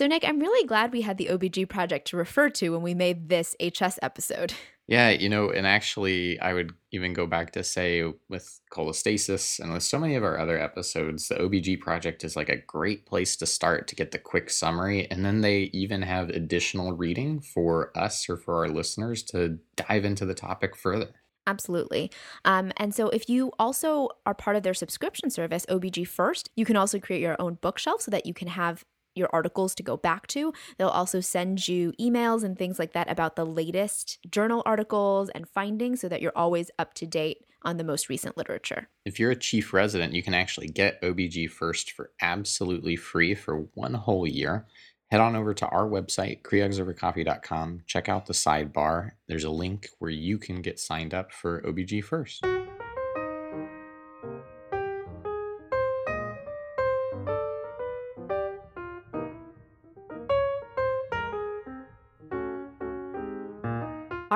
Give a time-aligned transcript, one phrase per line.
[0.00, 2.94] So, Nick, I'm really glad we had the OBG project to refer to when we
[2.94, 4.54] made this HS episode.
[4.86, 9.72] Yeah, you know, and actually, I would even go back to say with cholestasis and
[9.72, 13.36] with so many of our other episodes, the OBG project is like a great place
[13.36, 15.08] to start to get the quick summary.
[15.08, 20.04] And then they even have additional reading for us or for our listeners to dive
[20.04, 21.10] into the topic further.
[21.46, 22.10] Absolutely.
[22.44, 26.64] Um, and so, if you also are part of their subscription service, OBG First, you
[26.64, 29.96] can also create your own bookshelf so that you can have your articles to go
[29.96, 30.52] back to.
[30.78, 35.48] They'll also send you emails and things like that about the latest journal articles and
[35.48, 38.88] findings so that you're always up to date on the most recent literature.
[39.04, 43.66] If you're a chief resident, you can actually get OBG First for absolutely free for
[43.74, 44.66] one whole year.
[45.10, 47.82] Head on over to our website, creogsovercoffee.com.
[47.86, 49.10] Check out the sidebar.
[49.26, 52.46] There's a link where you can get signed up for OBG First.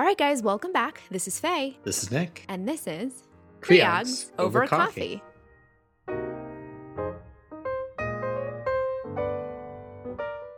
[0.04, 1.00] All right, guys, welcome back.
[1.10, 1.78] This is Faye.
[1.82, 2.44] This is Nick.
[2.50, 3.22] And this is
[3.62, 5.22] Creogs Over, Over coffee.
[6.06, 6.20] Coffee.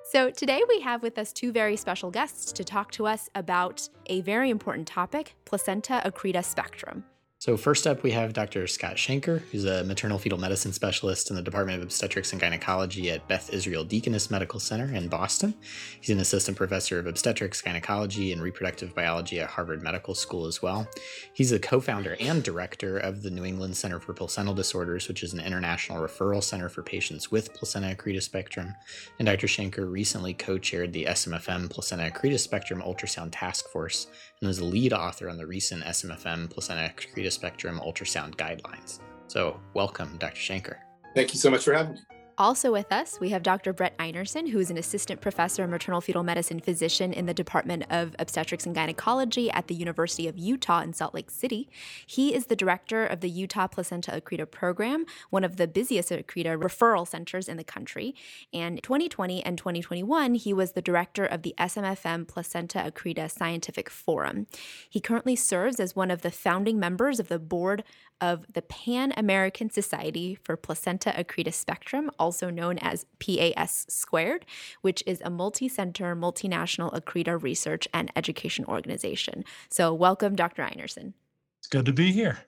[0.02, 3.88] So, today we have with us two very special guests to talk to us about
[4.06, 7.04] a very important topic placenta accreta spectrum.
[7.46, 8.66] So, first up, we have Dr.
[8.66, 13.08] Scott Shainker, who's a maternal fetal medicine specialist in the Department of Obstetrics and Gynecology
[13.12, 15.54] at Beth Israel Deaconess Medical Center in Boston.
[16.00, 20.60] He's an assistant professor of obstetrics, gynecology, and reproductive biology at Harvard Medical School as
[20.60, 20.88] well.
[21.34, 25.22] He's a co founder and director of the New England Center for Placental Disorders, which
[25.22, 28.74] is an international referral center for patients with placenta accreta spectrum.
[29.20, 29.46] And Dr.
[29.46, 34.08] Shainker recently co chaired the SMFM Placenta Accreta Spectrum Ultrasound Task Force
[34.40, 39.00] and was the lead author on the recent SMFM Placenta Accreta Spectrum Ultrasound Guidelines.
[39.28, 40.40] So, welcome, Dr.
[40.40, 40.76] Shainker.
[41.14, 42.00] Thank you so much for having me.
[42.38, 43.72] Also with us, we have Dr.
[43.72, 47.84] Brett Einerson, who is an assistant professor and maternal fetal medicine physician in the Department
[47.88, 51.66] of Obstetrics and Gynecology at the University of Utah in Salt Lake City.
[52.06, 56.60] He is the director of the Utah Placenta Accreta Program, one of the busiest accreta
[56.60, 58.14] referral centers in the country.
[58.52, 64.46] And 2020 and 2021, he was the director of the SMFM Placenta Accreta Scientific Forum.
[64.90, 67.82] He currently serves as one of the founding members of the board
[68.20, 74.46] of the Pan American Society for Placenta Accreta Spectrum, also known as PAS squared,
[74.82, 79.44] which is a multi center, multinational accreta research and education organization.
[79.70, 80.62] So, welcome, Dr.
[80.62, 81.12] Einerson.
[81.60, 82.38] It's good to be here.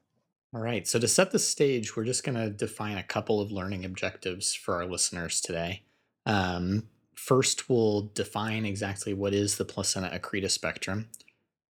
[0.54, 3.52] All right, so to set the stage, we're just going to define a couple of
[3.52, 5.82] learning objectives for our listeners today.
[6.24, 11.08] Um, first, we'll define exactly what is the placenta accreta spectrum.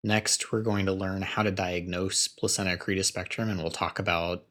[0.06, 4.44] Next, we're going to learn how to diagnose placenta accreta spectrum, and we'll talk about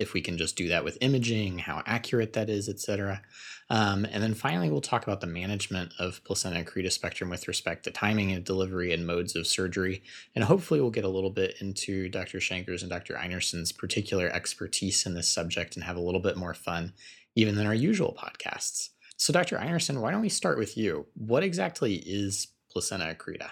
[0.00, 3.22] if we can just do that with imaging, how accurate that is, etc.
[3.70, 7.84] Um, and then finally, we'll talk about the management of placenta accreta spectrum with respect
[7.84, 10.02] to timing and delivery and modes of surgery.
[10.34, 12.38] And hopefully, we'll get a little bit into Dr.
[12.38, 13.14] Shainker's and Dr.
[13.14, 16.94] Einerson's particular expertise in this subject and have a little bit more fun,
[17.36, 18.88] even than our usual podcasts.
[19.16, 19.56] So, Dr.
[19.56, 21.06] Einerson, why don't we start with you?
[21.14, 23.50] What exactly is placenta accreta?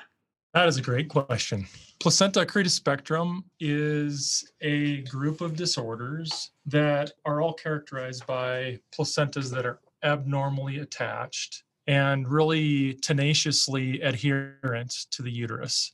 [0.54, 1.66] That is a great question.
[1.98, 9.66] Placenta accreta spectrum is a group of disorders that are all characterized by placentas that
[9.66, 15.92] are abnormally attached and really tenaciously adherent to the uterus.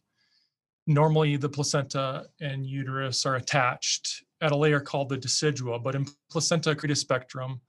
[0.87, 6.07] Normally, the placenta and uterus are attached at a layer called the decidua, but in
[6.31, 7.63] placenta accreta spectrum,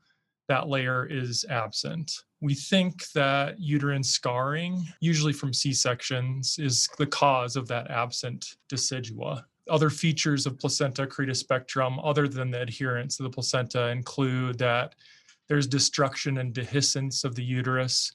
[0.51, 2.11] that layer is absent.
[2.41, 8.57] We think that uterine scarring, usually from C sections, is the cause of that absent
[8.69, 9.45] decidua.
[9.69, 14.95] Other features of placenta accreta spectrum, other than the adherence of the placenta, include that
[15.47, 18.11] there's destruction and dehiscence of the uterus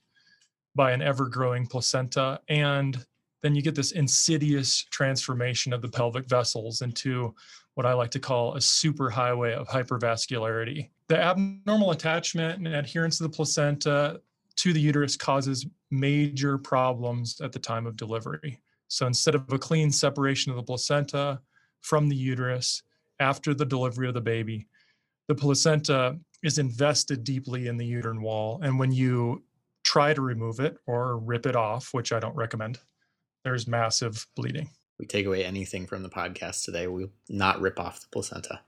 [0.74, 3.02] by an ever growing placenta, and
[3.42, 7.34] then you get this insidious transformation of the pelvic vessels into
[7.76, 10.90] what I like to call a superhighway of hypervascularity.
[11.08, 14.20] The abnormal attachment and adherence of the placenta
[14.56, 18.60] to the uterus causes major problems at the time of delivery.
[18.88, 21.40] So instead of a clean separation of the placenta
[21.82, 22.82] from the uterus
[23.20, 24.66] after the delivery of the baby,
[25.28, 28.60] the placenta is invested deeply in the uterine wall.
[28.62, 29.44] And when you
[29.84, 32.78] try to remove it or rip it off, which I don't recommend,
[33.44, 34.70] there's massive bleeding.
[34.98, 38.60] We take away anything from the podcast today, we'll not rip off the placenta.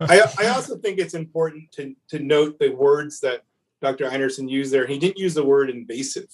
[0.00, 3.42] I, I also think it's important to, to note the words that
[3.82, 4.08] Dr.
[4.08, 4.86] Einerson used there.
[4.86, 6.30] He didn't use the word invasive.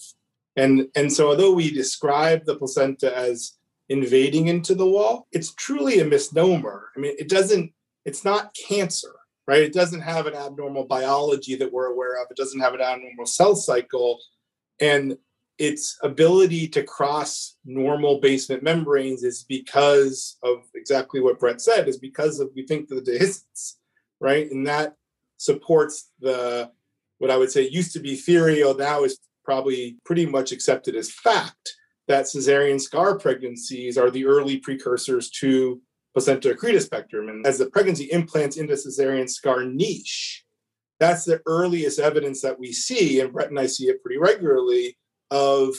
[0.57, 3.59] And, and so although we describe the placenta as
[3.89, 6.91] invading into the wall, it's truly a misnomer.
[6.97, 7.73] I mean, it doesn't,
[8.05, 9.13] it's not cancer,
[9.47, 9.63] right?
[9.63, 12.29] It doesn't have an abnormal biology that we're aware of.
[12.31, 14.21] It doesn't have an abnormal cell cycle.
[14.81, 15.17] And
[15.61, 21.99] its ability to cross normal basement membranes is because of exactly what Brett said, is
[21.99, 23.75] because of we think the dehiscence,
[24.21, 24.51] right?
[24.51, 24.95] And that
[25.37, 26.71] supports the
[27.19, 30.97] what I would say used to be theory, or now is probably pretty much accepted
[30.97, 31.77] as fact
[32.09, 35.81] that cesarean scar pregnancies are the early precursors to
[36.15, 37.29] placenta accreta spectrum.
[37.29, 40.43] And as the pregnancy implants into cesarean scar niche,
[40.99, 44.97] that's the earliest evidence that we see, and Brett and I see it pretty regularly,
[45.31, 45.75] of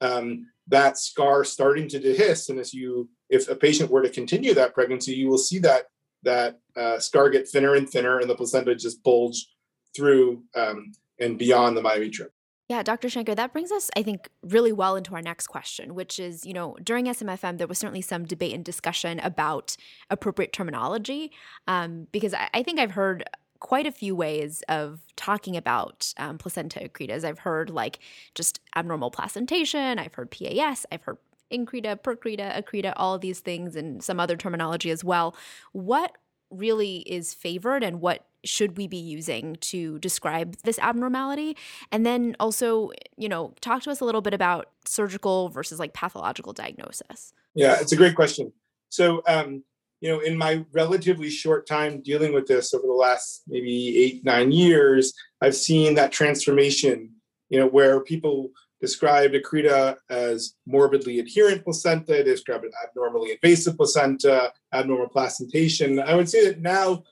[0.00, 2.48] um, that scar starting to dehisce.
[2.48, 5.84] And as you, if a patient were to continue that pregnancy, you will see that
[6.22, 9.46] that uh, scar get thinner and thinner, and the placenta just bulge
[9.94, 12.28] through um, and beyond the myometrium.
[12.68, 13.08] Yeah, Dr.
[13.08, 16.54] Shainker, that brings us, I think, really well into our next question, which is, you
[16.54, 19.76] know, during SMFM, there was certainly some debate and discussion about
[20.08, 21.30] appropriate terminology,
[21.66, 23.24] um, because I, I think I've heard
[23.64, 27.24] quite a few ways of talking about um, placenta accretas.
[27.24, 27.98] I've heard like
[28.34, 31.16] just abnormal placentation, I've heard PAS, I've heard
[31.50, 35.34] increta, percreta, accreta, all of these things, and some other terminology as well.
[35.72, 36.18] What
[36.50, 41.56] really is favored and what should we be using to describe this abnormality?
[41.90, 45.94] And then also, you know, talk to us a little bit about surgical versus like
[45.94, 47.32] pathological diagnosis.
[47.54, 48.52] Yeah, it's a great question.
[48.90, 49.64] So, um,
[50.04, 54.22] you know, in my relatively short time dealing with this over the last maybe eight,
[54.22, 57.08] nine years, I've seen that transformation,
[57.48, 58.50] you know, where people
[58.82, 65.98] described accreta as morbidly adherent placenta, they described it abnormally invasive placenta, abnormal placentation.
[65.98, 67.02] I would say that now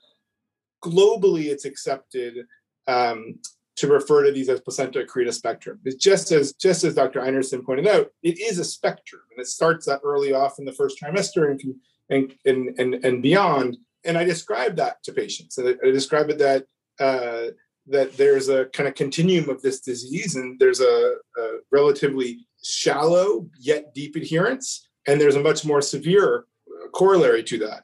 [0.83, 2.45] globally it's accepted
[2.85, 3.39] um,
[3.77, 5.79] to refer to these as placenta accreta spectrum.
[5.83, 7.21] It's just as just as Dr.
[7.21, 10.73] Einerson pointed out, it is a spectrum, and it starts that early off in the
[10.73, 11.73] first trimester and can
[12.13, 13.77] and, and, and, and beyond.
[14.05, 15.57] And I describe that to patients.
[15.57, 16.65] And I, describe it that
[16.99, 17.51] uh,
[17.87, 23.49] that there's a kind of continuum of this disease, and there's a, a, relatively shallow
[23.59, 26.45] yet deep adherence, and there's a much more severe
[26.93, 27.83] corollary to that.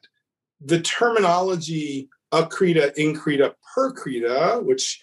[0.60, 5.02] The terminology accreta, increta, percreta, which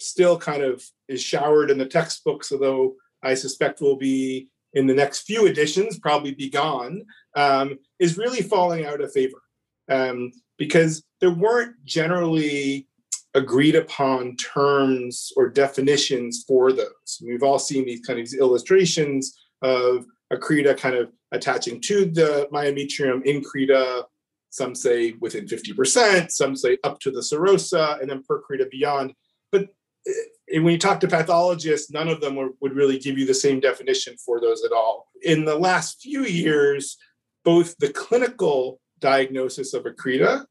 [0.00, 4.94] still kind of is showered in the textbooks, although I suspect will be in the
[4.94, 7.04] next few editions, probably be gone,
[7.36, 9.42] um, is really falling out of favor
[9.90, 12.86] um, because there weren't generally
[13.34, 17.22] agreed upon terms or definitions for those.
[17.22, 23.24] We've all seen these kind of illustrations of accreta kind of attaching to the myometrium,
[23.26, 24.04] increta.
[24.50, 29.12] some say within 50%, some say up to the serosa, and then percreta beyond.
[29.52, 29.68] But
[30.52, 33.60] eh, when you talk to pathologists, none of them would really give you the same
[33.60, 35.08] definition for those at all.
[35.22, 36.96] In the last few years,
[37.44, 40.44] both the clinical diagnosis of accreta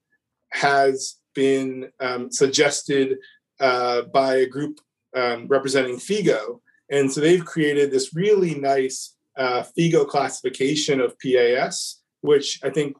[0.52, 3.18] has been um, suggested
[3.60, 4.80] uh, by a group
[5.16, 6.60] um, representing FIGO.
[6.90, 12.96] And so they've created this really nice uh, FIGO classification of PAS, which I think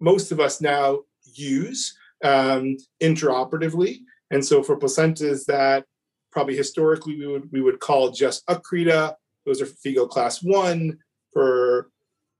[0.00, 3.98] most of us now use um, intraoperatively.
[4.30, 5.84] And so for placentas that
[6.30, 9.14] probably historically we would we would call just accreta,
[9.46, 10.98] those are FIGO class one.
[11.32, 11.90] For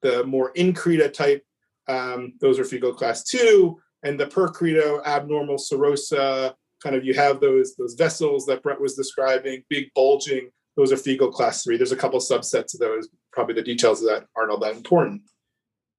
[0.02, 1.44] the more increta type,
[1.88, 7.40] um, those are FIGO class two, and the percreta abnormal serosa, kind of you have
[7.40, 10.50] those those vessels that Brett was describing, big bulging.
[10.76, 11.76] Those are FIGO class three.
[11.76, 13.08] There's a couple subsets of those.
[13.32, 15.22] Probably the details of that aren't all that important.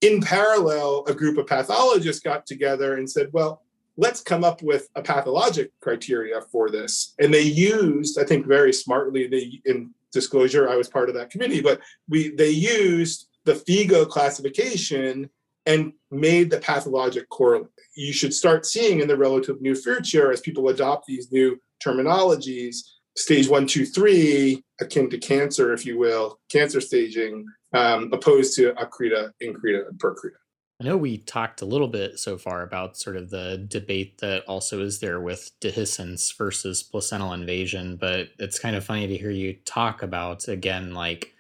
[0.02, 3.62] In parallel, a group of pathologists got together and said, well,
[4.00, 7.14] let's come up with a pathologic criteria for this.
[7.20, 11.30] And they used, I think very smartly, they in disclosure, I was part of that
[11.30, 15.30] committee, but we they used the FIGO classification
[15.66, 17.68] and made the pathologic correlate.
[17.96, 22.78] You should start seeing in the relative new future as people adopt these new terminologies,
[23.18, 28.72] stage one, two, three, akin to cancer, if you will, cancer staging, um, opposed to
[28.74, 30.40] accreta, increta, and percreta.
[30.82, 34.46] I know we talked a little bit so far about sort of the debate that
[34.46, 39.30] also is there with dehiscence versus placental invasion, but it's kind of funny to hear
[39.32, 41.34] you talk about again, like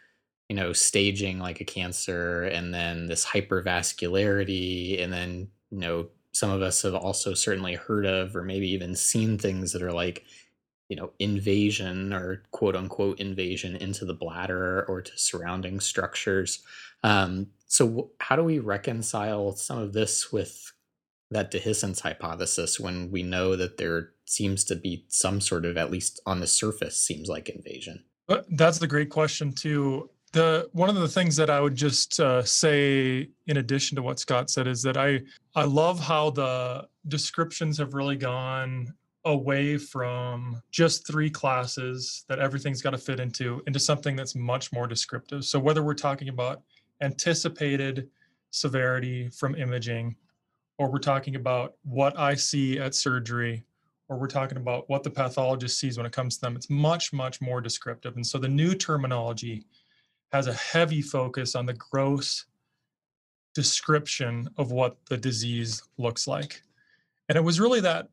[0.50, 5.02] you know, staging like a cancer and then this hypervascularity.
[5.02, 8.96] And then, you know, some of us have also certainly heard of or maybe even
[8.96, 10.26] seen things that are like,
[10.90, 16.64] you know, invasion or quote unquote invasion into the bladder or to surrounding structures.
[17.04, 20.74] Um, so, how do we reconcile some of this with
[21.32, 25.92] that dehiscence hypothesis when we know that there seems to be some sort of, at
[25.92, 28.04] least on the surface, seems like invasion?
[28.50, 32.44] That's the great question, too the one of the things that I would just uh,
[32.44, 35.22] say in addition to what Scott said is that I
[35.56, 38.94] I love how the descriptions have really gone
[39.26, 44.72] away from just three classes that everything's got to fit into into something that's much
[44.72, 45.44] more descriptive.
[45.44, 46.62] So whether we're talking about
[47.02, 48.10] anticipated
[48.52, 50.16] severity from imaging
[50.78, 53.64] or we're talking about what I see at surgery
[54.08, 57.14] or we're talking about what the pathologist sees when it comes to them, it's much,
[57.14, 58.16] much more descriptive.
[58.16, 59.66] And so the new terminology
[60.32, 62.46] has a heavy focus on the gross
[63.54, 66.62] description of what the disease looks like.
[67.28, 68.08] And it was really that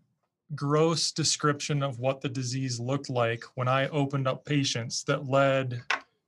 [0.54, 5.82] gross description of what the disease looked like when I opened up patients that led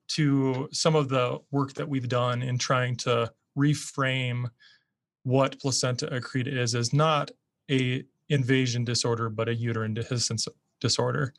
[0.08, 4.50] to some of the work that we've done in trying to reframe
[5.22, 7.30] what placenta accreta is as not
[7.70, 10.48] a invasion disorder but a uterine dehiscence
[10.80, 11.34] disorder.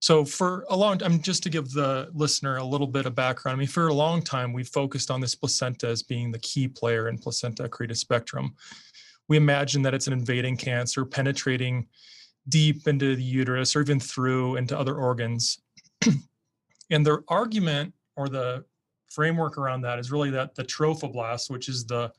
[0.00, 3.56] So for a long time just to give the listener a little bit of background
[3.56, 6.68] i mean for a long time we focused on this placenta as being the key
[6.68, 8.54] player in placenta accreta spectrum
[9.28, 11.86] we imagine that it's an invading cancer penetrating
[12.48, 15.60] deep into the uterus or even through into other organs
[16.90, 18.64] and the argument or the
[19.10, 22.10] framework around that is really that the trophoblast which is the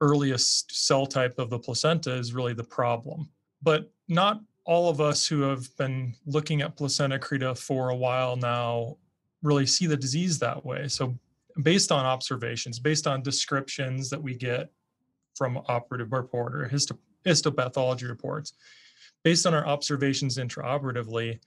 [0.00, 3.28] earliest cell type of the placenta is really the problem
[3.62, 8.36] but not all of us who have been looking at placenta accreta for a while
[8.36, 8.96] now
[9.44, 10.88] really see the disease that way.
[10.88, 11.14] So,
[11.62, 14.72] based on observations, based on descriptions that we get
[15.34, 18.54] from operative report or histo- histopathology reports,
[19.22, 21.38] based on our observations intraoperatively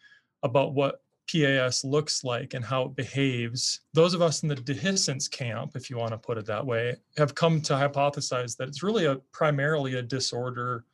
[0.44, 5.30] about what PAS looks like and how it behaves, those of us in the dehiscence
[5.30, 8.84] camp, if you want to put it that way, have come to hypothesize that it's
[8.84, 10.86] really a primarily a disorder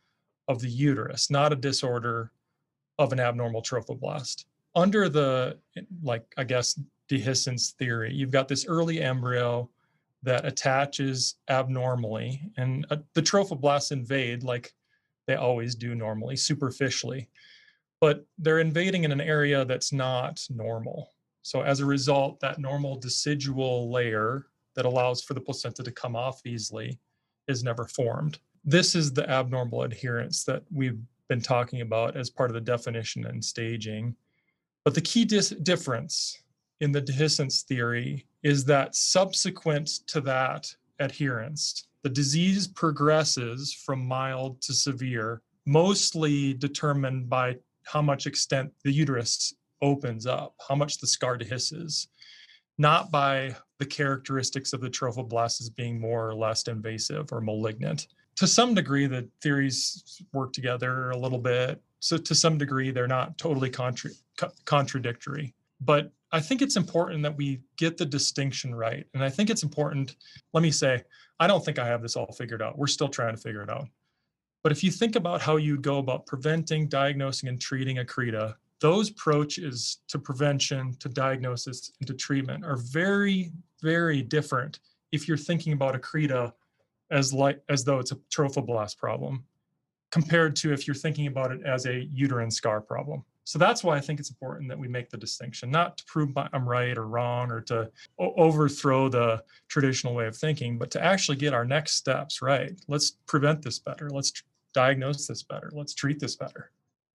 [0.47, 2.31] of the uterus, not a disorder
[2.99, 4.45] of an abnormal trophoblast.
[4.75, 5.57] Under the,
[6.01, 9.69] like, I guess, dehiscence theory, you've got this early embryo
[10.23, 14.73] that attaches abnormally, and uh, the trophoblasts invade like
[15.27, 17.29] they always do normally, superficially,
[18.01, 21.09] but they're invading in an area that's not normal.
[21.41, 26.15] So as a result, that normal decidual layer that allows for the placenta to come
[26.15, 26.99] off easily
[27.47, 32.49] is never formed this is the abnormal adherence that we've been talking about as part
[32.49, 34.15] of the definition and staging.
[34.85, 36.42] But the key dis- difference
[36.83, 40.67] in the dehiscence theory is that subsequent to that
[40.99, 48.91] adherence, the disease progresses from mild to severe, mostly determined by how much extent the
[48.91, 52.07] uterus opens up, how much the scar dehisces,
[52.77, 58.07] not by the characteristics of the trophoblast being more or less invasive or malignant.
[58.35, 61.81] To some degree the theories work together a little bit.
[62.01, 64.11] So to some degree they're not totally contra-
[64.65, 65.53] contradictory.
[65.79, 69.05] But i think it's important that we get the distinction right.
[69.13, 70.17] And i think it's important
[70.53, 71.01] let me say
[71.39, 72.77] i don't think i have this all figured out.
[72.77, 73.87] We're still trying to figure it out.
[74.63, 79.11] But if you think about how you go about preventing diagnosing and treating accreta those
[79.11, 84.79] approaches to prevention to diagnosis and to treatment are very very different
[85.13, 86.51] if you're thinking about accreta
[87.11, 89.45] as like as though it's a trophoblast problem
[90.13, 93.23] compared to if you're thinking about it as a uterine scar problem.
[93.45, 96.31] So that's why I think it's important that we make the distinction, not to prove
[96.37, 101.03] I'm right or wrong or to o- overthrow the traditional way of thinking, but to
[101.03, 102.73] actually get our next steps right.
[102.87, 104.09] Let's prevent this better.
[104.09, 105.69] Let's tr- diagnose this better.
[105.73, 106.71] Let's treat this better.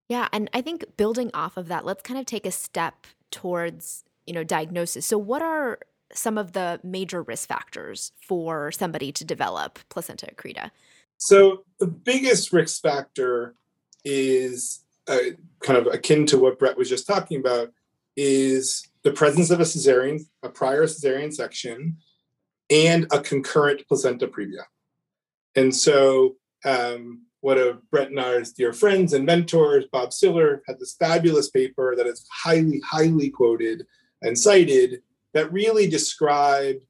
[0.08, 4.04] Yeah, and I think building off of that, let's kind of take a step towards,
[4.26, 5.06] you know, diagnosis.
[5.06, 5.78] So what are
[6.12, 10.70] some of the major risk factors for somebody to develop placenta accreta?
[11.18, 13.54] So the biggest risk factor
[14.04, 15.18] is uh,
[15.60, 17.70] kind of akin to what Brett was just talking about
[18.16, 21.96] is the presence of a cesarean, a prior cesarean section,
[22.70, 24.64] and a concurrent placenta previa.
[25.56, 30.78] And so um, one of Brett and I's dear friends and mentors, Bob Silver, had
[30.78, 33.86] this fabulous paper that is highly, highly quoted
[34.22, 35.02] and cited
[35.34, 36.80] that really described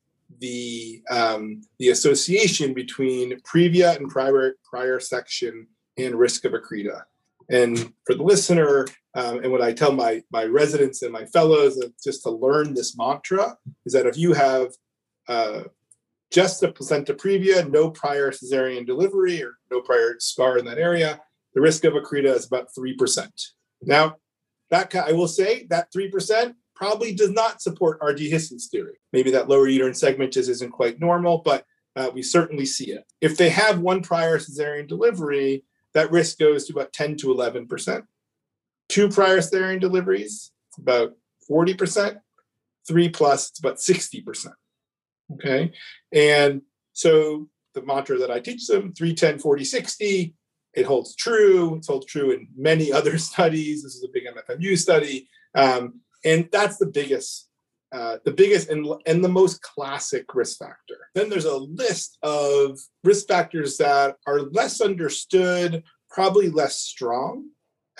[0.40, 7.02] the um, the association between previa and prior prior section and risk of accreta.
[7.50, 11.81] And for the listener, um, and what I tell my my residents and my fellows,
[11.83, 14.69] uh, just to learn this mantra, is that if you have
[15.28, 15.62] uh,
[16.31, 21.21] just a placenta previa, no prior cesarean delivery or no prior scar in that area,
[21.55, 23.40] the risk of accreta is about three percent.
[23.83, 24.17] Now,
[24.71, 28.99] that I will say that three percent probably does not support our dehiscence theory.
[29.12, 31.64] Maybe that lower uterine segment just isn't quite normal, but
[31.97, 33.05] uh, we certainly see it.
[33.21, 35.64] If they have one prior cesarean delivery,
[35.95, 38.02] that risk goes to about 10 to 11%.
[38.88, 41.12] Two prior cesarean deliveries, it's about
[41.50, 42.18] 40%.
[42.87, 44.52] Three plus, it's about 60%.
[45.35, 45.73] Okay.
[46.12, 50.35] And so the mantra that I teach them 3, 10, 40, 60.
[50.75, 51.76] it holds true.
[51.76, 53.83] It's holds true in many other studies.
[53.83, 57.48] This is a big MFMU study, um, and that's the biggest,
[57.92, 60.97] uh, the biggest and and the most classic risk factor.
[61.14, 67.47] Then there's a list of risk factors that are less understood, probably less strong.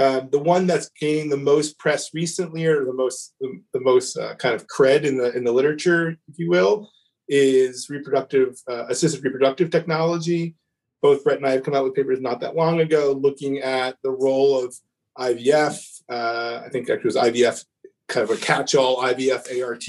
[0.00, 4.16] Um, the one that's gaining the most press recently, or the most the, the most
[4.16, 6.90] uh, kind of cred in the in the literature, if you will,
[7.28, 10.54] is reproductive uh, assisted reproductive technology
[11.00, 13.97] both Brett and I have come out with papers not that long ago looking at
[14.02, 14.75] the role of
[15.18, 16.02] IVF.
[16.09, 17.64] Uh, I think actually it was IVF,
[18.09, 19.85] kind of a catch-all IVF ART,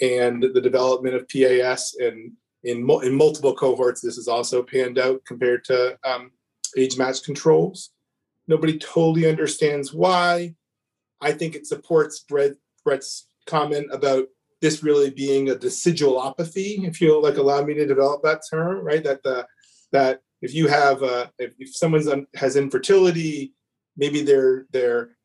[0.00, 1.94] and the development of PAS.
[1.98, 2.32] And
[2.64, 6.32] in, in multiple cohorts, this is also panned out compared to um,
[6.76, 7.90] age-matched controls.
[8.48, 10.54] Nobody totally understands why.
[11.20, 12.52] I think it supports Brett,
[12.84, 14.26] Brett's comment about
[14.60, 19.02] this really being a decidualopathy, if you'll like allow me to develop that term, right?
[19.02, 19.46] That the
[19.90, 23.54] that if you have uh, if, if someone has infertility,
[23.96, 25.16] maybe their their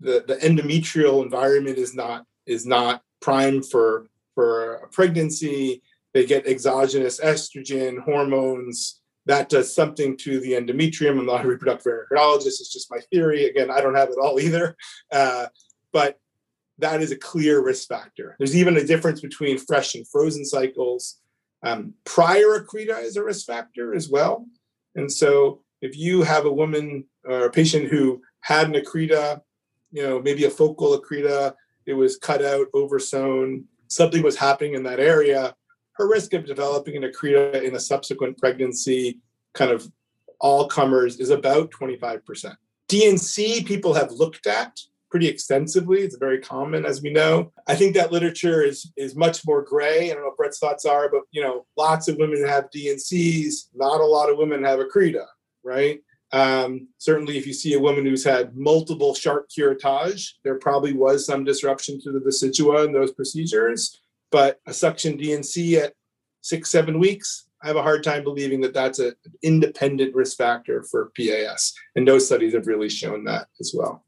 [0.00, 5.82] the, the endometrial environment is not is not primed for for a pregnancy.
[6.14, 11.18] They get exogenous estrogen hormones that does something to the endometrium.
[11.18, 12.46] I'm not a reproductive endocrinologist.
[12.46, 13.44] It's just my theory.
[13.44, 14.74] Again, I don't have it all either,
[15.12, 15.46] uh,
[15.92, 16.18] but
[16.78, 18.36] that is a clear risk factor.
[18.38, 21.20] There's even a difference between fresh and frozen cycles.
[21.62, 24.46] Um, prior accreta is a risk factor as well.
[24.94, 29.42] And so if you have a woman or a patient who had an accreta,
[29.90, 31.54] you know, maybe a focal accreta,
[31.86, 35.54] it was cut out, oversown, something was happening in that area,
[35.98, 39.20] her risk of developing an accreta in a subsequent pregnancy,
[39.54, 39.90] kind of
[40.40, 42.54] all comers, is about 25%.
[42.88, 44.78] DNC people have looked at
[45.10, 46.00] pretty extensively.
[46.02, 47.52] It's very common, as we know.
[47.66, 50.10] I think that literature is is much more gray.
[50.10, 53.68] I don't know what Brett's thoughts are, but you know, lots of women have DNCs.
[53.74, 55.26] Not a lot of women have accreta,
[55.64, 56.00] right?
[56.32, 61.24] Um, certainly, if you see a woman who's had multiple sharp curettage, there probably was
[61.24, 64.00] some disruption to the decidua in those procedures.
[64.30, 65.94] But a suction DNC at
[66.42, 70.82] six, seven weeks, I have a hard time believing that that's an independent risk factor
[70.82, 71.74] for PAS.
[71.96, 74.04] And those studies have really shown that as well.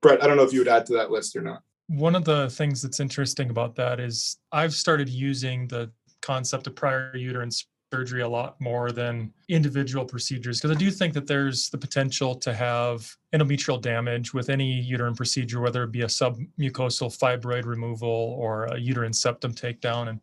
[0.00, 1.62] Brett, I don't know if you would add to that list or not.
[1.88, 5.90] One of the things that's interesting about that is I've started using the
[6.22, 7.50] concept of prior uterine
[7.92, 12.34] surgery a lot more than individual procedures because I do think that there's the potential
[12.36, 18.36] to have endometrial damage with any uterine procedure, whether it be a submucosal fibroid removal
[18.38, 20.08] or a uterine septum takedown.
[20.08, 20.20] And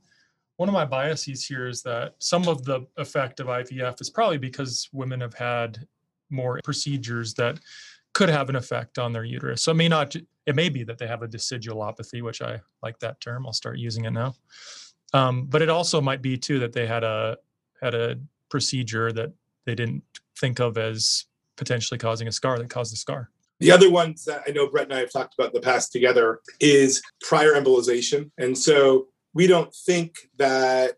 [0.58, 4.38] one of my biases here is that some of the effect of IVF is probably
[4.38, 5.86] because women have had
[6.30, 7.60] more procedures that
[8.14, 9.64] could have an effect on their uterus.
[9.64, 13.00] So it may not, it may be that they have a decidualopathy, which I like
[13.00, 13.46] that term.
[13.46, 14.36] I'll start using it now.
[15.14, 17.38] Um, but it also might be too that they had a
[17.82, 18.18] had a
[18.50, 19.34] procedure that
[19.66, 20.04] they didn't
[20.38, 23.30] think of as potentially causing a scar that caused a scar.
[23.60, 25.92] The other ones that I know Brett and I have talked about in the past
[25.92, 28.32] together is prior embolization.
[28.38, 30.96] And so we don't think that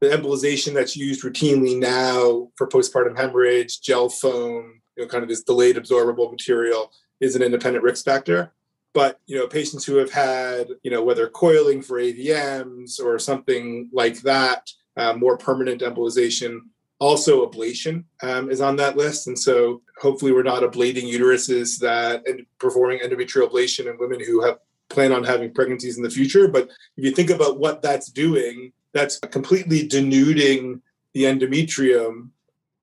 [0.00, 5.28] the embolization that's used routinely now for postpartum hemorrhage, gel foam, you know, kind of
[5.28, 6.90] this delayed absorbable material
[7.20, 8.52] is an independent risk factor.
[8.92, 13.88] But you know, patients who have had, you know, whether coiling for AVMs or something
[13.92, 14.68] like that,
[15.00, 16.60] um, more permanent embolization,
[16.98, 19.26] also ablation um, is on that list.
[19.26, 24.42] And so hopefully we're not ablating uteruses that and performing endometrial ablation in women who
[24.44, 24.58] have
[24.88, 26.48] plan on having pregnancies in the future.
[26.48, 30.80] But if you think about what that's doing, that's completely denuding
[31.14, 32.30] the endometrium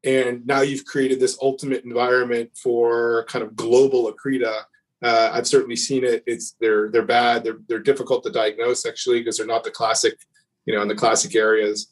[0.03, 4.62] and now you've created this ultimate environment for kind of global accreta.
[5.03, 6.23] Uh, I've certainly seen it.
[6.25, 7.43] It's they're they're bad.
[7.43, 10.17] They're they're difficult to diagnose actually because they're not the classic,
[10.65, 11.88] you know, in the classic areas.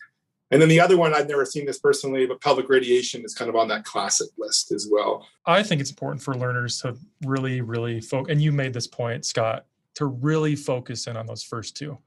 [0.56, 3.50] And then the other one I've never seen this personally, but pelvic radiation is kind
[3.50, 5.28] of on that classic list as well.
[5.46, 8.32] I think it's important for learners to really, really focus.
[8.32, 9.66] And you made this point, Scott,
[9.96, 11.98] to really focus in on those first two.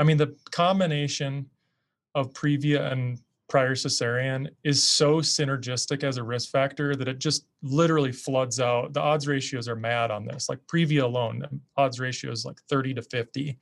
[0.00, 1.48] I mean, the combination
[2.16, 7.46] of Previa and prior cesarean is so synergistic as a risk factor that it just
[7.62, 8.94] literally floods out.
[8.94, 10.48] The odds ratios are mad on this.
[10.48, 11.44] Like Previa alone,
[11.76, 13.56] odds ratio is like 30 to 50.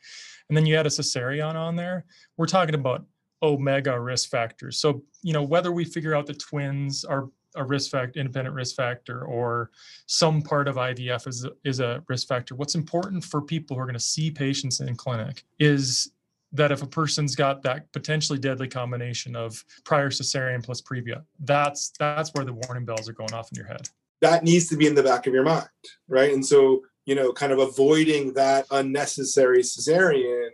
[0.48, 2.06] And then you add a cesarean on there,
[2.38, 3.04] we're talking about
[3.42, 4.78] omega risk factors.
[4.78, 8.76] So, you know, whether we figure out the twins are a risk factor, independent risk
[8.76, 9.70] factor, or
[10.06, 12.54] some part of IVF is, is a risk factor.
[12.54, 16.12] What's important for people who are going to see patients in clinic is
[16.52, 21.92] that if a person's got that potentially deadly combination of prior cesarean plus previa, that's
[21.98, 23.88] that's where the warning bells are going off in your head.
[24.20, 25.68] That needs to be in the back of your mind,
[26.08, 26.32] right?
[26.32, 30.50] And so, you know, kind of avoiding that unnecessary cesarean,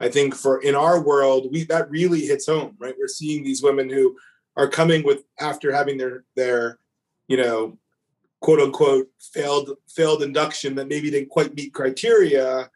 [0.00, 2.94] I think for in our world, we that really hits home, right?
[2.98, 4.16] We're seeing these women who
[4.56, 6.78] are coming with after having their their,
[7.28, 7.78] you know,
[8.40, 12.68] quote unquote failed failed induction that maybe didn't quite meet criteria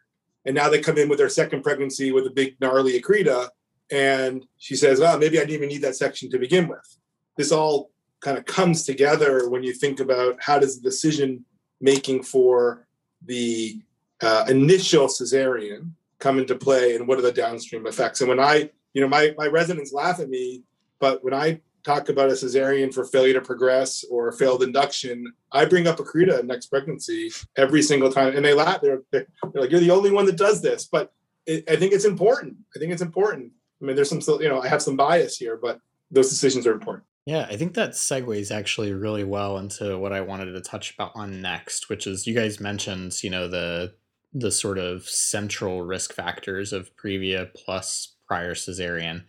[0.45, 3.49] and now they come in with their second pregnancy with a big gnarly accreta
[3.91, 6.97] and she says oh maybe i didn't even need that section to begin with
[7.37, 11.43] this all kind of comes together when you think about how does the decision
[11.81, 12.87] making for
[13.25, 13.81] the
[14.21, 15.91] uh, initial cesarean
[16.25, 19.33] come into play and what are the downstream effects and when i you know my,
[19.37, 20.63] my residents laugh at me
[20.99, 25.65] but when i talk about a cesarean for failure to progress or failed induction, I
[25.65, 28.81] bring up Accreta next pregnancy every single time, and they laugh.
[28.81, 31.13] They're, they're like, "You're the only one that does this," but
[31.45, 32.57] it, I think it's important.
[32.75, 33.51] I think it's important.
[33.81, 36.73] I mean, there's some, you know, I have some bias here, but those decisions are
[36.73, 37.05] important.
[37.25, 41.11] Yeah, I think that segues actually really well into what I wanted to touch about
[41.15, 43.93] on next, which is you guys mentioned, you know, the
[44.35, 49.23] the sort of central risk factors of previa plus prior cesarean.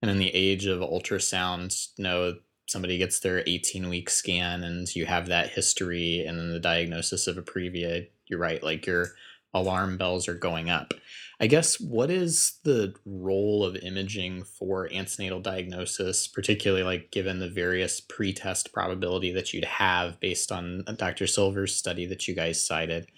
[0.00, 2.36] And in the age of ultrasound, you know,
[2.68, 7.26] somebody gets their 18 week scan and you have that history and then the diagnosis
[7.26, 9.08] of a previa, you're right, like your
[9.52, 10.94] alarm bells are going up.
[11.40, 17.50] I guess what is the role of imaging for antenatal diagnosis, particularly like given the
[17.50, 21.26] various pre-test probability that you'd have based on uh, Dr.
[21.26, 23.08] Silver's study that you guys cited?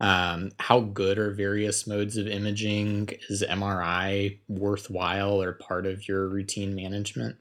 [0.00, 3.10] Um, how good are various modes of imaging?
[3.28, 7.36] Is MRI worthwhile or part of your routine management?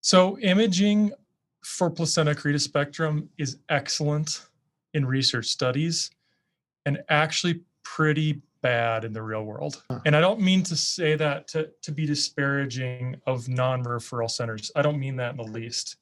[0.00, 1.12] So, imaging
[1.64, 4.46] for placenta accreta spectrum is excellent
[4.94, 6.10] in research studies
[6.86, 9.82] and actually pretty bad in the real world.
[9.90, 10.00] Huh.
[10.06, 14.70] And I don't mean to say that to, to be disparaging of non referral centers.
[14.74, 15.96] I don't mean that in the least.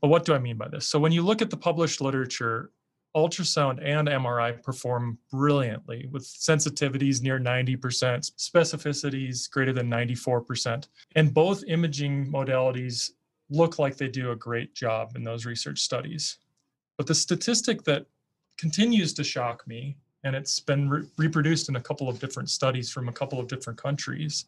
[0.00, 0.88] But what do I mean by this?
[0.88, 2.72] So, when you look at the published literature,
[3.16, 10.86] ultrasound and MRI perform brilliantly with sensitivities near 90%, specificities greater than 94%.
[11.14, 13.12] And both imaging modalities
[13.48, 16.38] look like they do a great job in those research studies.
[16.98, 18.06] But the statistic that
[18.58, 22.90] continues to shock me, and it's been re- reproduced in a couple of different studies
[22.90, 24.44] from a couple of different countries,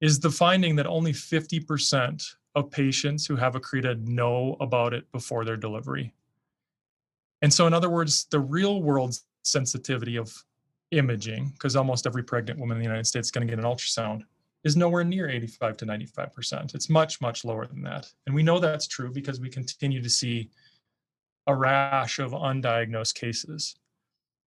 [0.00, 5.44] is the finding that only 50% of patients who have accreta know about it before
[5.44, 6.14] their delivery.
[7.42, 10.32] And so, in other words, the real world sensitivity of
[10.90, 13.70] imaging, because almost every pregnant woman in the United States is going to get an
[13.70, 14.22] ultrasound,
[14.64, 16.74] is nowhere near 85 to 95%.
[16.74, 18.10] It's much, much lower than that.
[18.26, 20.50] And we know that's true because we continue to see
[21.46, 23.76] a rash of undiagnosed cases.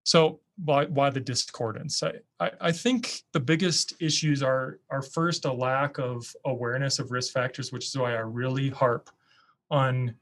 [0.04, 2.04] So why, why the discordance?
[2.04, 7.12] I, I, I think the biggest issues are, are first a lack of awareness of
[7.12, 9.10] risk factors, which is why I really harp
[9.72, 10.14] on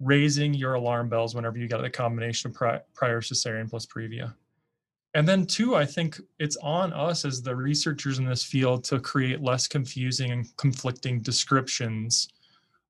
[0.00, 4.34] raising your alarm bells whenever you get a combination of pri- prior cesarean plus previa.
[5.14, 9.00] And then, two, I think it's on us as the researchers in this field to
[9.00, 12.28] create less confusing and conflicting descriptions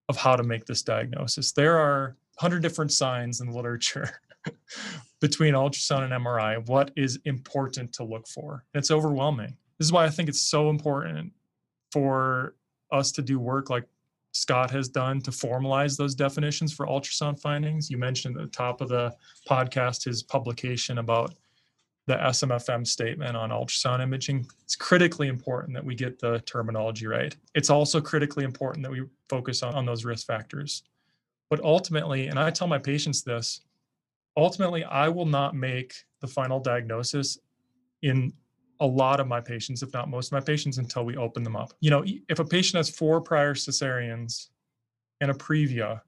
[0.08, 1.52] of how to make this diagnosis.
[1.52, 4.10] There are 100 different signs in the literature
[5.20, 6.66] between ultrasound and MRI.
[6.66, 8.64] What is important to look for?
[8.74, 9.56] It's overwhelming.
[9.78, 11.32] This is why I think it's so important
[11.92, 12.54] for
[12.90, 13.84] us to do work like
[14.38, 17.90] Scott has done to formalize those definitions for ultrasound findings.
[17.90, 19.12] You mentioned at the top of the
[19.48, 21.34] podcast his publication about
[22.06, 24.46] the SMFM statement on ultrasound imaging.
[24.62, 27.36] It's critically important that we get the terminology right.
[27.56, 30.84] It's also critically important that we focus on, on those risk factors.
[31.50, 33.62] But ultimately, and I tell my patients this,
[34.36, 37.38] ultimately, I will not make the final diagnosis
[38.02, 38.32] in
[38.80, 41.56] a lot of my patients, if not most of my patients, until we open them
[41.56, 41.72] up.
[41.80, 44.48] You know, if a patient has four prior cesareans
[45.20, 46.00] and a previa,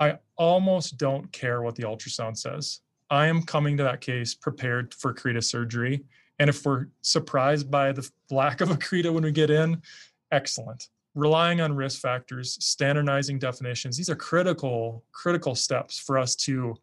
[0.00, 2.80] I almost don't care what the ultrasound says.
[3.10, 6.04] I am coming to that case prepared for accreta surgery.
[6.38, 9.82] And if we're surprised by the lack of accreta when we get in,
[10.30, 10.88] excellent.
[11.14, 16.74] Relying on risk factors, standardizing definitions, these are critical, critical steps for us to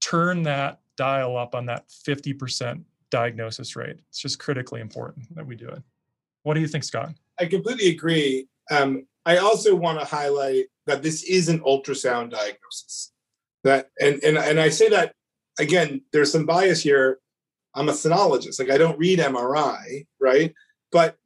[0.00, 3.98] turn that dial up on that 50% diagnosis rate.
[4.08, 5.82] It's just critically important that we do it.
[6.42, 7.14] What do you think, Scott?
[7.38, 8.48] I completely agree.
[8.70, 13.12] Um, I also want to highlight that this is an ultrasound diagnosis.
[13.64, 15.12] That and and and I say that
[15.58, 16.02] again.
[16.12, 17.18] There's some bias here.
[17.74, 18.60] I'm a sonologist.
[18.60, 20.54] Like I don't read MRI, right?
[20.92, 21.16] But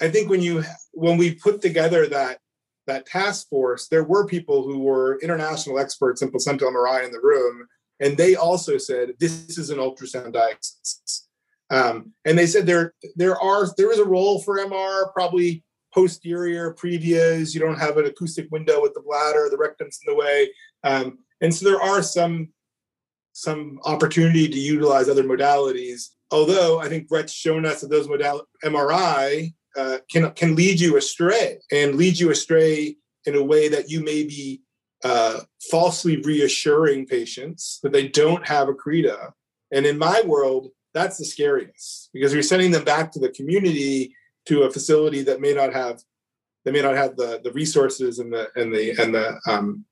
[0.00, 0.62] I think when you
[0.92, 2.38] when we put together that
[2.86, 7.20] that task force, there were people who were international experts in placental MRI in the
[7.20, 7.66] room,
[8.00, 11.28] and they also said this is an ultrasound diagnosis.
[11.70, 15.62] Um, and they said there there are there is a role for MR, probably
[15.94, 17.54] posterior previas.
[17.54, 20.50] You don't have an acoustic window with the bladder, the rectum's in the way,
[20.82, 22.48] um, and so there are some
[23.32, 26.08] some opportunity to utilize other modalities.
[26.32, 30.96] Although I think Brett's shown us that those modal MRI uh, can can lead you
[30.96, 34.62] astray and lead you astray in a way that you maybe
[35.04, 39.32] uh, falsely reassuring patients that they don't have a Accreta.
[39.72, 44.14] And in my world, that's the scariest because you're sending them back to the community
[44.46, 46.00] to a facility that may not have
[46.64, 49.84] they may not have the the resources and the and the and the um,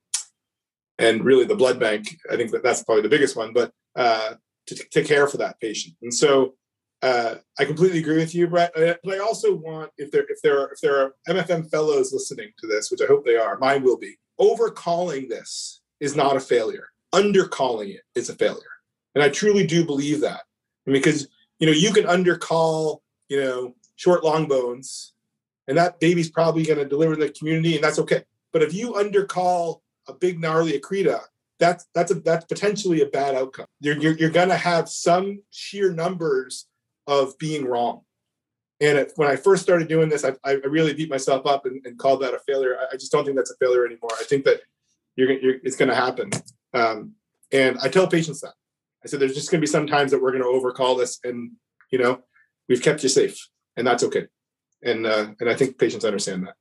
[0.98, 2.16] and really the blood bank.
[2.30, 4.34] I think that that's probably the biggest one, but uh,
[4.66, 5.94] to, to care for that patient.
[6.02, 6.54] And so
[7.02, 8.76] uh, I completely agree with you, Brett.
[8.76, 12.12] Uh, but I also want if there if there are if there are MFM fellows
[12.12, 14.18] listening to this, which I hope they are, mine will be.
[14.40, 16.88] Overcalling this is not a failure.
[17.12, 18.60] Undercalling it is a failure,
[19.14, 20.42] and I truly do believe that.
[20.84, 25.14] Because you know you can undercall you know short long bones,
[25.66, 28.24] and that baby's probably going to deliver in the community, and that's okay.
[28.52, 31.20] But if you undercall a big gnarly accreta,
[31.58, 33.66] that's that's a that's potentially a bad outcome.
[33.80, 36.66] You're you're, you're going to have some sheer numbers
[37.06, 38.02] of being wrong.
[38.80, 41.84] And it, when I first started doing this, I, I really beat myself up and,
[41.84, 42.76] and called that a failure.
[42.78, 44.10] I, I, just don't think that's a failure anymore.
[44.18, 44.60] I think that
[45.16, 46.30] you're, you're it's going to happen.
[46.74, 47.14] Um,
[47.52, 48.54] and I tell patients that.
[49.04, 51.18] I said, there's just going to be some times that we're going to overcall this,
[51.24, 51.52] and
[51.90, 52.22] you know,
[52.68, 54.26] we've kept you safe, and that's okay.
[54.82, 56.54] And uh, and I think patients understand that.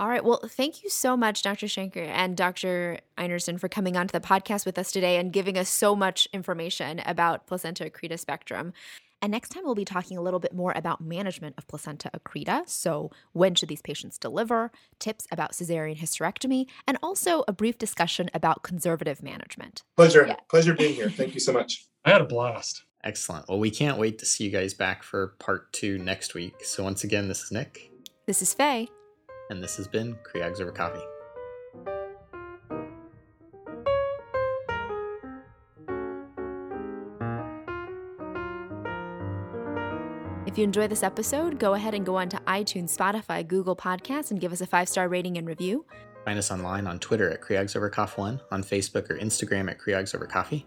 [0.00, 0.22] All right.
[0.22, 1.66] Well, thank you so much, Dr.
[1.66, 2.98] Shainker and Dr.
[3.18, 7.00] Einerson, for coming onto the podcast with us today and giving us so much information
[7.00, 8.72] about placenta accreta spectrum.
[9.20, 12.68] And next time, we'll be talking a little bit more about management of placenta accreta.
[12.68, 18.30] So, when should these patients deliver, tips about cesarean hysterectomy, and also a brief discussion
[18.32, 19.82] about conservative management.
[19.96, 20.26] Pleasure.
[20.26, 20.36] Yeah.
[20.50, 21.10] Pleasure being here.
[21.10, 21.86] Thank you so much.
[22.04, 22.84] I had a blast.
[23.04, 23.48] Excellent.
[23.48, 26.64] Well, we can't wait to see you guys back for part two next week.
[26.64, 27.90] So, once again, this is Nick.
[28.26, 28.88] This is Faye
[29.50, 31.04] and this has been Creogs Over Coffee.
[40.58, 44.32] If you enjoy this episode, go ahead and go on to iTunes, Spotify, Google Podcasts,
[44.32, 45.86] and give us a five star rating and review.
[46.24, 50.16] Find us online on Twitter at Creogs Over One, on Facebook or Instagram at Creogs
[50.16, 50.66] Over Coffee,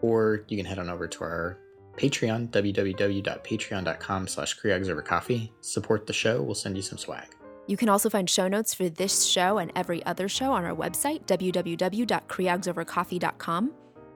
[0.00, 1.58] or you can head on over to our
[1.96, 5.52] Patreon, www.patreon.com slash Creogs Over Coffee.
[5.60, 7.34] Support the show, we'll send you some swag.
[7.66, 10.76] You can also find show notes for this show and every other show on our
[10.76, 13.72] website, www.creogsovercoffee.com.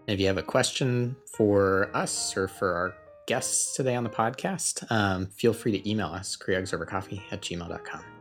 [0.06, 2.94] If you have a question for us or for our
[3.26, 8.15] guests today on the podcast, um, feel free to email us, creogsovercoffee at gmail.com.